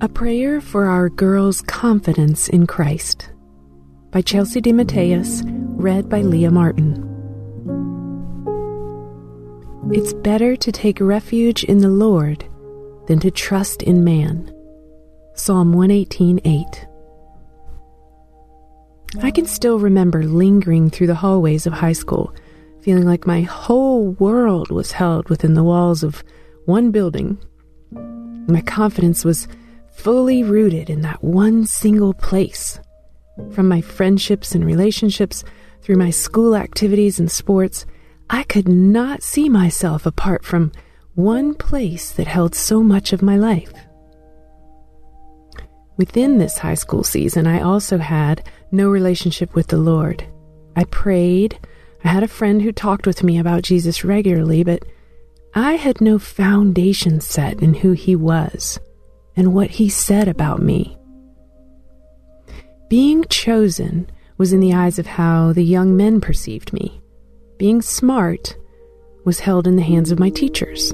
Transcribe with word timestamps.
A 0.00 0.08
Prayer 0.08 0.60
for 0.60 0.84
Our 0.84 1.08
Girls' 1.08 1.60
Confidence 1.60 2.48
in 2.48 2.68
Christ 2.68 3.32
by 4.12 4.22
Chelsea 4.22 4.60
DeMatteis, 4.60 5.42
read 5.74 6.08
by 6.08 6.22
Leah 6.22 6.52
Martin. 6.52 7.02
It's 9.90 10.12
better 10.12 10.54
to 10.54 10.70
take 10.70 11.00
refuge 11.00 11.64
in 11.64 11.78
the 11.78 11.88
Lord 11.88 12.44
than 13.08 13.18
to 13.18 13.32
trust 13.32 13.82
in 13.82 14.04
man. 14.04 14.54
Psalm 15.34 15.72
118:8. 15.74 16.86
I 19.20 19.32
can 19.32 19.46
still 19.46 19.80
remember 19.80 20.22
lingering 20.22 20.90
through 20.90 21.08
the 21.08 21.16
hallways 21.16 21.66
of 21.66 21.72
high 21.72 21.92
school, 21.92 22.32
feeling 22.82 23.04
like 23.04 23.26
my 23.26 23.40
whole 23.40 24.10
world 24.12 24.70
was 24.70 24.92
held 24.92 25.28
within 25.28 25.54
the 25.54 25.64
walls 25.64 26.04
of 26.04 26.22
one 26.66 26.92
building. 26.92 27.36
My 28.46 28.60
confidence 28.60 29.24
was 29.24 29.48
fully 29.98 30.44
rooted 30.44 30.88
in 30.88 31.00
that 31.00 31.22
one 31.24 31.66
single 31.66 32.14
place. 32.14 32.78
From 33.50 33.66
my 33.66 33.80
friendships 33.80 34.54
and 34.54 34.64
relationships 34.64 35.42
through 35.82 35.96
my 35.96 36.10
school 36.10 36.54
activities 36.54 37.18
and 37.18 37.28
sports, 37.28 37.84
I 38.30 38.44
could 38.44 38.68
not 38.68 39.24
see 39.24 39.48
myself 39.48 40.06
apart 40.06 40.44
from 40.44 40.70
one 41.14 41.52
place 41.52 42.12
that 42.12 42.28
held 42.28 42.54
so 42.54 42.80
much 42.80 43.12
of 43.12 43.22
my 43.22 43.36
life. 43.36 43.72
Within 45.96 46.38
this 46.38 46.58
high 46.58 46.74
school 46.74 47.02
season, 47.02 47.48
I 47.48 47.60
also 47.60 47.98
had 47.98 48.48
no 48.70 48.88
relationship 48.90 49.56
with 49.56 49.66
the 49.66 49.78
Lord. 49.78 50.24
I 50.76 50.84
prayed. 50.84 51.58
I 52.04 52.08
had 52.08 52.22
a 52.22 52.28
friend 52.28 52.62
who 52.62 52.70
talked 52.70 53.04
with 53.04 53.24
me 53.24 53.36
about 53.36 53.62
Jesus 53.62 54.04
regularly, 54.04 54.62
but 54.62 54.84
I 55.56 55.72
had 55.72 56.00
no 56.00 56.20
foundation 56.20 57.20
set 57.20 57.60
in 57.60 57.74
who 57.74 57.92
he 57.92 58.14
was 58.14 58.78
and 59.38 59.54
what 59.54 59.70
he 59.70 59.88
said 59.88 60.26
about 60.26 60.60
me. 60.60 60.98
Being 62.88 63.24
chosen 63.30 64.10
was 64.36 64.52
in 64.52 64.58
the 64.58 64.74
eyes 64.74 64.98
of 64.98 65.06
how 65.06 65.52
the 65.52 65.62
young 65.62 65.96
men 65.96 66.20
perceived 66.20 66.72
me. 66.72 67.00
Being 67.56 67.80
smart 67.80 68.56
was 69.24 69.38
held 69.38 69.68
in 69.68 69.76
the 69.76 69.82
hands 69.82 70.10
of 70.10 70.18
my 70.18 70.28
teachers. 70.28 70.92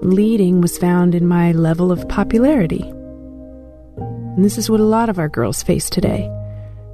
Leading 0.00 0.62
was 0.62 0.78
found 0.78 1.14
in 1.14 1.26
my 1.28 1.52
level 1.52 1.92
of 1.92 2.08
popularity. 2.08 2.82
And 3.98 4.42
this 4.42 4.56
is 4.56 4.70
what 4.70 4.80
a 4.80 4.84
lot 4.84 5.10
of 5.10 5.18
our 5.18 5.28
girls 5.28 5.62
face 5.62 5.90
today. 5.90 6.30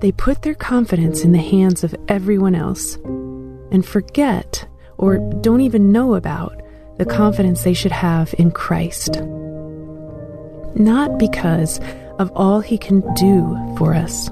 They 0.01 0.11
put 0.11 0.43
their 0.43 0.57
confidence 0.57 1.23
in 1.23 1.31
the 1.31 1.39
hands 1.39 1.85
of 1.85 1.95
everyone 2.09 2.57
else 2.57 2.97
and 3.71 3.87
forget 3.87 4.67
or 4.97 5.19
don't 5.41 5.61
even 5.61 5.93
know 5.93 6.17
about 6.17 6.61
the 6.99 7.07
confidence 7.07 7.63
they 7.63 7.75
should 7.75 7.93
have 7.93 8.35
in 8.39 8.51
Christ. 8.51 9.23
Not 10.75 11.19
because 11.19 11.81
of 12.19 12.31
all 12.35 12.61
He 12.61 12.79
can 12.79 13.01
do 13.15 13.75
for 13.79 13.95
us, 13.95 14.29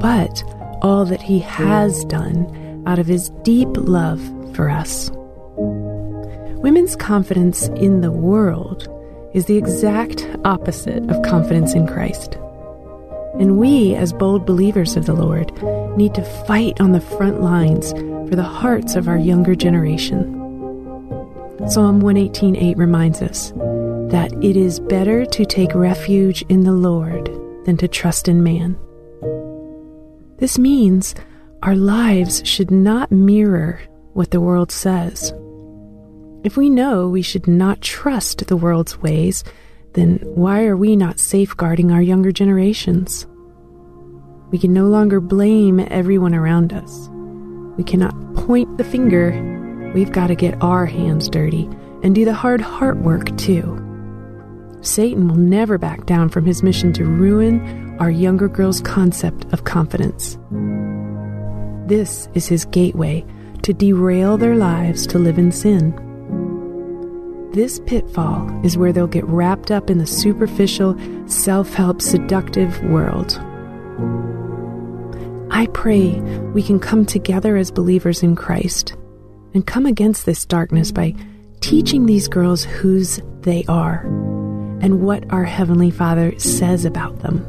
but 0.00 0.42
all 0.82 1.04
that 1.04 1.22
He 1.22 1.38
has 1.40 2.04
done 2.06 2.84
out 2.86 2.98
of 2.98 3.06
His 3.06 3.30
deep 3.42 3.68
love 3.72 4.20
for 4.54 4.68
us. 4.68 5.10
Women's 6.62 6.96
confidence 6.96 7.68
in 7.68 8.00
the 8.00 8.12
world 8.12 8.88
is 9.34 9.46
the 9.46 9.56
exact 9.56 10.28
opposite 10.44 11.08
of 11.10 11.22
confidence 11.22 11.74
in 11.74 11.86
Christ. 11.86 12.34
And 13.40 13.58
we, 13.58 13.94
as 13.94 14.12
bold 14.12 14.44
believers 14.44 14.96
of 14.96 15.06
the 15.06 15.14
Lord, 15.14 15.50
need 15.96 16.14
to 16.14 16.22
fight 16.46 16.80
on 16.80 16.92
the 16.92 17.00
front 17.00 17.40
lines 17.40 17.92
for 18.28 18.36
the 18.36 18.42
hearts 18.42 18.94
of 18.94 19.08
our 19.08 19.16
younger 19.16 19.54
generation. 19.54 20.38
Psalm 21.68 22.00
118:8 22.00 22.76
reminds 22.76 23.22
us 23.22 23.52
that 24.12 24.30
it 24.44 24.58
is 24.58 24.78
better 24.78 25.24
to 25.24 25.46
take 25.46 25.74
refuge 25.74 26.42
in 26.50 26.64
the 26.64 26.72
Lord 26.72 27.30
than 27.64 27.78
to 27.78 27.88
trust 27.88 28.28
in 28.28 28.42
man. 28.42 28.78
This 30.36 30.58
means 30.58 31.14
our 31.62 31.74
lives 31.74 32.46
should 32.46 32.70
not 32.70 33.10
mirror 33.10 33.80
what 34.12 34.30
the 34.30 34.40
world 34.40 34.70
says. 34.70 35.32
If 36.44 36.58
we 36.58 36.68
know 36.68 37.08
we 37.08 37.22
should 37.22 37.48
not 37.48 37.80
trust 37.80 38.46
the 38.46 38.56
world's 38.56 38.98
ways, 38.98 39.44
then 39.94 40.18
why 40.24 40.66
are 40.66 40.76
we 40.76 40.94
not 40.94 41.18
safeguarding 41.18 41.90
our 41.90 42.02
younger 42.02 42.32
generations? 42.32 43.26
We 44.50 44.58
can 44.58 44.74
no 44.74 44.88
longer 44.88 45.20
blame 45.20 45.80
everyone 45.80 46.34
around 46.34 46.74
us. 46.74 47.08
We 47.78 47.84
cannot 47.84 48.34
point 48.34 48.76
the 48.76 48.84
finger. 48.84 49.90
We've 49.94 50.12
got 50.12 50.26
to 50.26 50.34
get 50.34 50.62
our 50.62 50.84
hands 50.84 51.30
dirty 51.30 51.66
and 52.02 52.14
do 52.14 52.26
the 52.26 52.34
hard 52.34 52.60
heart 52.60 52.98
work 52.98 53.34
too. 53.38 53.88
Satan 54.82 55.28
will 55.28 55.36
never 55.36 55.78
back 55.78 56.06
down 56.06 56.28
from 56.28 56.44
his 56.44 56.62
mission 56.62 56.92
to 56.94 57.04
ruin 57.04 57.96
our 58.00 58.10
younger 58.10 58.48
girls' 58.48 58.80
concept 58.80 59.50
of 59.52 59.64
confidence. 59.64 60.36
This 61.86 62.28
is 62.34 62.48
his 62.48 62.64
gateway 62.66 63.24
to 63.62 63.72
derail 63.72 64.36
their 64.36 64.56
lives 64.56 65.06
to 65.06 65.18
live 65.20 65.38
in 65.38 65.52
sin. 65.52 65.94
This 67.52 67.80
pitfall 67.86 68.50
is 68.64 68.76
where 68.76 68.92
they'll 68.92 69.06
get 69.06 69.24
wrapped 69.26 69.70
up 69.70 69.88
in 69.88 69.98
the 69.98 70.06
superficial, 70.06 70.96
self 71.26 71.74
help, 71.74 72.02
seductive 72.02 72.82
world. 72.84 73.38
I 75.52 75.66
pray 75.74 76.18
we 76.54 76.62
can 76.62 76.80
come 76.80 77.06
together 77.06 77.56
as 77.56 77.70
believers 77.70 78.22
in 78.22 78.34
Christ 78.34 78.96
and 79.54 79.66
come 79.66 79.86
against 79.86 80.26
this 80.26 80.44
darkness 80.44 80.90
by 80.90 81.14
teaching 81.60 82.06
these 82.06 82.26
girls 82.26 82.64
whose 82.64 83.20
they 83.42 83.64
are 83.68 84.06
and 84.82 85.00
what 85.00 85.24
our 85.32 85.44
Heavenly 85.44 85.90
Father 85.90 86.38
says 86.38 86.84
about 86.84 87.20
them. 87.20 87.48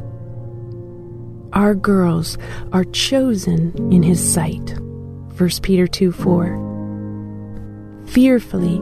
Our 1.52 1.74
girls 1.74 2.38
are 2.72 2.84
chosen 2.84 3.92
in 3.92 4.02
His 4.02 4.32
sight. 4.32 4.78
1 5.36 5.50
Peter 5.62 5.86
2 5.86 6.12
4. 6.12 8.04
Fearfully 8.06 8.76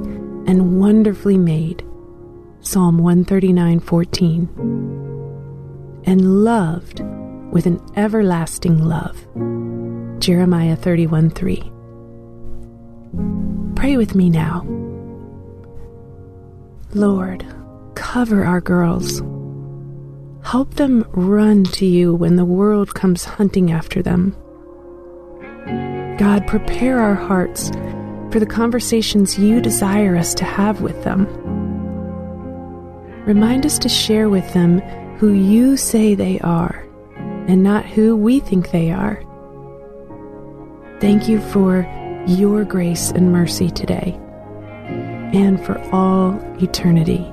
and 0.46 0.78
wonderfully 0.78 1.38
made. 1.38 1.82
Psalm 2.60 2.98
139 2.98 3.80
14. 3.80 4.48
And 6.04 6.44
loved 6.44 7.00
with 7.52 7.66
an 7.66 7.80
everlasting 7.96 8.78
love. 8.78 9.26
Jeremiah 10.20 10.76
31 10.76 11.30
3. 11.30 11.72
Pray 13.74 13.96
with 13.96 14.14
me 14.14 14.30
now. 14.30 14.66
Lord, 16.94 17.44
cover 18.12 18.44
our 18.44 18.60
girls. 18.60 19.22
Help 20.44 20.74
them 20.74 21.02
run 21.12 21.64
to 21.64 21.86
you 21.86 22.14
when 22.14 22.36
the 22.36 22.44
world 22.44 22.92
comes 22.92 23.24
hunting 23.24 23.72
after 23.72 24.02
them. 24.02 24.36
God, 26.18 26.46
prepare 26.46 27.00
our 27.00 27.14
hearts 27.14 27.70
for 28.30 28.38
the 28.38 28.44
conversations 28.44 29.38
you 29.38 29.62
desire 29.62 30.14
us 30.14 30.34
to 30.34 30.44
have 30.44 30.82
with 30.82 31.02
them. 31.04 31.24
Remind 33.24 33.64
us 33.64 33.78
to 33.78 33.88
share 33.88 34.28
with 34.28 34.52
them 34.52 34.80
who 35.16 35.32
you 35.32 35.78
say 35.78 36.14
they 36.14 36.38
are 36.40 36.86
and 37.48 37.62
not 37.62 37.86
who 37.86 38.14
we 38.14 38.40
think 38.40 38.72
they 38.72 38.90
are. 38.90 39.24
Thank 41.00 41.30
you 41.30 41.40
for 41.40 41.88
your 42.26 42.64
grace 42.64 43.10
and 43.10 43.32
mercy 43.32 43.70
today 43.70 44.20
and 45.32 45.64
for 45.64 45.80
all 45.94 46.38
eternity. 46.62 47.32